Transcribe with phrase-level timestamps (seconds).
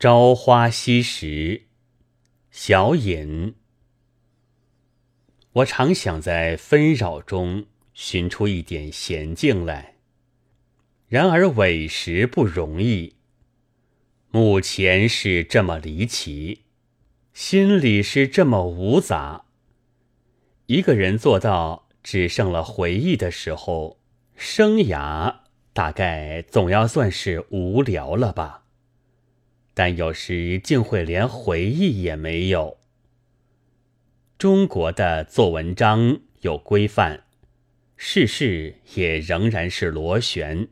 [0.00, 1.62] 朝花夕拾，
[2.52, 3.56] 小隐。
[5.54, 9.96] 我常想在纷扰中寻出一点闲静来，
[11.08, 13.16] 然而委实不容易。
[14.30, 16.62] 目前是这么离奇，
[17.32, 19.46] 心里是这么无杂。
[20.66, 23.98] 一个人做到只剩了回忆的时候，
[24.36, 25.38] 生涯
[25.72, 28.66] 大概总要算是无聊了吧。
[29.78, 32.78] 但有时竟会连回忆也没有。
[34.36, 37.20] 中国的做文章有规范，
[37.96, 40.66] 世事也仍然是螺旋。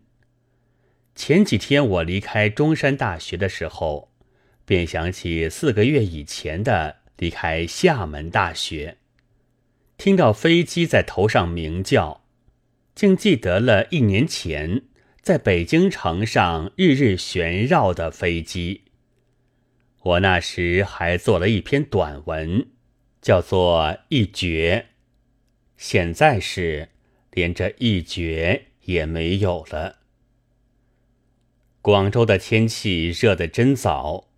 [1.15, 4.11] 前几天我离开中山大学的时候，
[4.65, 8.97] 便想起四个月以前的离开厦门大学，
[9.97, 12.25] 听到飞机在头上鸣叫，
[12.97, 14.83] 竟记得了一年前
[15.23, 18.83] 在北京城上日日旋绕的飞机。
[20.07, 22.69] 我那时还做了一篇短文，
[23.21, 24.87] 叫做《一绝》，
[25.77, 26.91] 现在是
[27.33, 29.97] 连这一绝也没有了。
[31.83, 34.29] 广州的天气热得真早，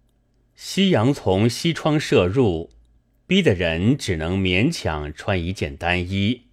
[0.55, 2.71] 夕阳从西窗射入，
[3.27, 6.45] 逼得人只能勉强穿一件单衣。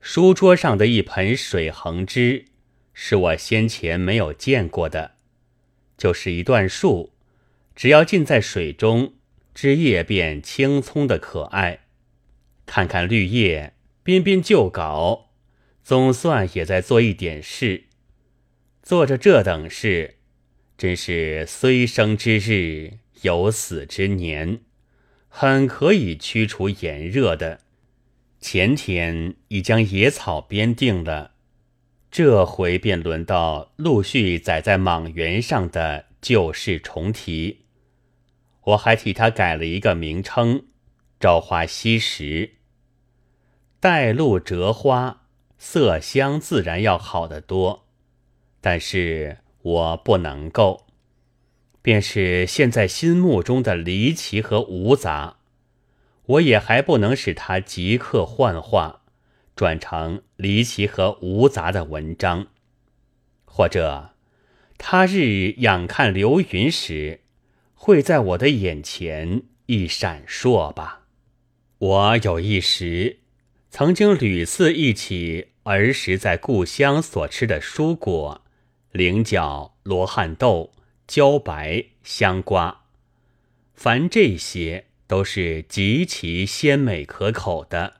[0.00, 2.46] 书桌上的一盆水横枝，
[2.94, 5.16] 是我先前没有见过的，
[5.98, 7.13] 就是一段树。
[7.74, 9.14] 只要浸在水中，
[9.54, 11.80] 枝叶便青葱的可爱。
[12.66, 15.30] 看看绿叶，编编旧稿，
[15.82, 17.84] 总算也在做一点事。
[18.82, 20.16] 做着这等事，
[20.78, 24.60] 真是虽生之日，有死之年，
[25.28, 27.60] 很可以驱除炎热的。
[28.40, 31.32] 前天已将野草编定了，
[32.10, 37.63] 这回便轮到陆续载在莽原上的旧事重提。
[38.64, 40.66] 我还替他改了一个名称
[41.20, 42.54] ，“朝花夕拾”。
[43.78, 45.26] 带露折花，
[45.58, 47.86] 色香自然要好得多，
[48.62, 50.86] 但是我不能够。
[51.82, 55.36] 便是现在心目中的离奇和无杂，
[56.24, 59.02] 我也还不能使它即刻幻化，
[59.54, 62.46] 转成离奇和无杂的文章，
[63.44, 64.14] 或者
[64.78, 67.23] 他日仰看流云时。
[67.86, 71.02] 会在我的眼前一闪烁吧。
[71.76, 73.18] 我有一时
[73.68, 78.40] 曾经屡次忆起儿时在故乡所吃的蔬果，
[78.90, 80.72] 菱角、罗汉豆、
[81.06, 82.84] 茭白、香瓜，
[83.74, 87.96] 凡这些都是极其鲜美可口的，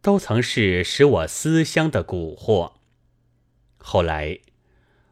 [0.00, 2.74] 都曾是使我思乡的蛊惑。
[3.78, 4.38] 后来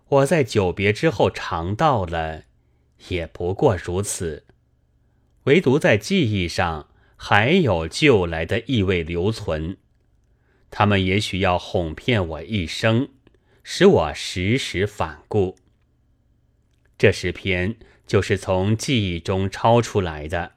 [0.06, 2.44] 我在久别之后尝到了。
[3.08, 4.44] 也不过如此，
[5.44, 9.78] 唯独在记忆上还有旧来的意味留存。
[10.70, 13.08] 他们也许要哄骗我一生，
[13.64, 15.56] 使我时时反顾。
[16.96, 20.52] 这十篇就是从记忆中抄出来的，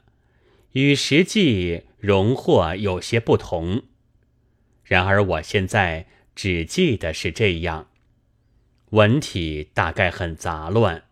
[0.73, 3.83] 与实际荣获有些不同。
[4.83, 7.89] 然而我现在只记得是这样，
[8.89, 11.05] 文体大概很杂乱。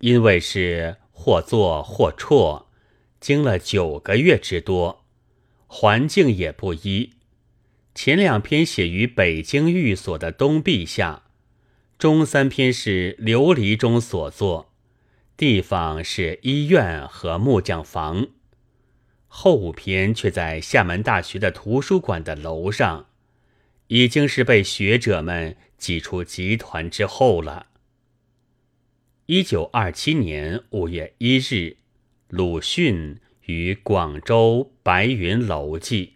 [0.00, 2.66] 因为是或坐或辍，
[3.20, 5.04] 经了九个月之多，
[5.66, 7.14] 环境也不一。
[7.94, 11.24] 前两篇写于北京寓所的东壁下，
[11.98, 14.72] 中三篇是琉璃中所作，
[15.36, 18.28] 地方是医院和木匠房，
[19.26, 23.06] 后五篇却在厦门大学的图书馆的楼上，
[23.88, 27.66] 已经是被学者们挤出集团之后了。
[29.30, 31.76] 一九二七年五月一日，
[32.30, 36.14] 鲁迅于广州白云楼记。